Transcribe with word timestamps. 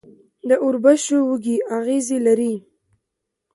د 0.47 0.49
وربشو 0.65 1.17
وږی 1.29 1.57
اغزي 1.77 2.17
لري. 2.27 2.53